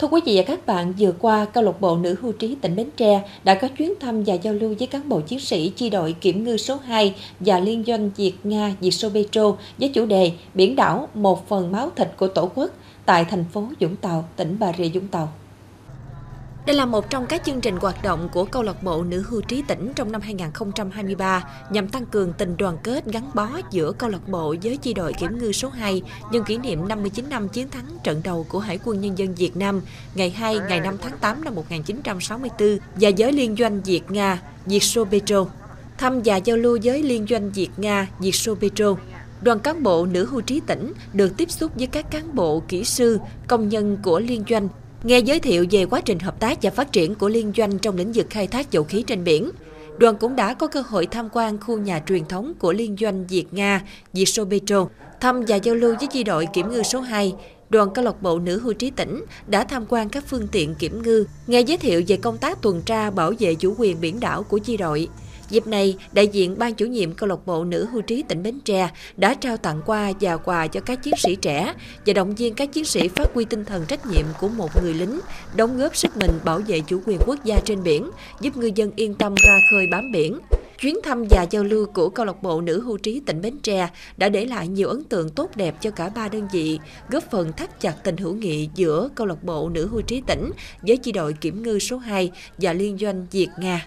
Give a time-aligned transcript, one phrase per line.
[0.00, 2.76] Thưa quý vị và các bạn, vừa qua, câu lạc bộ nữ hưu trí tỉnh
[2.76, 5.90] Bến Tre đã có chuyến thăm và giao lưu với cán bộ chiến sĩ chi
[5.90, 10.32] đội kiểm ngư số 2 và liên doanh Việt Nga Vietso Petro với chủ đề
[10.54, 12.70] Biển đảo một phần máu thịt của Tổ quốc
[13.06, 15.28] tại thành phố Vũng Tàu, tỉnh Bà Rịa Vũng Tàu.
[16.66, 19.40] Đây là một trong các chương trình hoạt động của câu lạc bộ nữ hưu
[19.40, 24.10] trí tỉnh trong năm 2023 nhằm tăng cường tình đoàn kết gắn bó giữa câu
[24.10, 26.02] lạc bộ với chi đội kiểm ngư số 2
[26.32, 29.56] nhân kỷ niệm 59 năm chiến thắng trận đầu của Hải quân Nhân dân Việt
[29.56, 29.80] Nam
[30.14, 35.04] ngày 2 ngày 5 tháng 8 năm 1964 và với liên doanh Việt Nga Vietso
[35.04, 35.46] Petro.
[35.98, 38.94] Thăm và giao lưu với liên doanh Việt Nga Vietso Petro
[39.42, 42.84] đoàn cán bộ nữ hưu trí tỉnh được tiếp xúc với các cán bộ, kỹ
[42.84, 44.68] sư, công nhân của liên doanh
[45.04, 47.96] Nghe giới thiệu về quá trình hợp tác và phát triển của liên doanh trong
[47.96, 49.50] lĩnh vực khai thác dầu khí trên biển,
[49.98, 53.26] đoàn cũng đã có cơ hội tham quan khu nhà truyền thống của liên doanh
[53.26, 53.80] Việt-Nga,
[54.12, 54.86] Vietso Petro,
[55.20, 57.34] thăm và giao lưu với chi đội kiểm ngư số 2,
[57.70, 61.02] đoàn câu lạc bộ nữ hưu trí tỉnh đã tham quan các phương tiện kiểm
[61.02, 64.42] ngư, nghe giới thiệu về công tác tuần tra bảo vệ chủ quyền biển đảo
[64.42, 65.08] của chi đội.
[65.50, 68.60] Dịp này, đại diện ban chủ nhiệm câu lạc bộ nữ hưu trí tỉnh Bến
[68.60, 71.74] Tre đã trao tặng quà và quà cho các chiến sĩ trẻ
[72.06, 74.94] và động viên các chiến sĩ phát huy tinh thần trách nhiệm của một người
[74.94, 75.20] lính,
[75.56, 78.90] đóng góp sức mình bảo vệ chủ quyền quốc gia trên biển, giúp ngư dân
[78.96, 80.38] yên tâm ra khơi bám biển.
[80.80, 83.88] Chuyến thăm và giao lưu của câu lạc bộ nữ hưu trí tỉnh Bến Tre
[84.16, 87.52] đã để lại nhiều ấn tượng tốt đẹp cho cả ba đơn vị, góp phần
[87.52, 90.50] thắt chặt tình hữu nghị giữa câu lạc bộ nữ hưu trí tỉnh
[90.82, 93.86] với chi đội kiểm ngư số 2 và liên doanh Việt Nga.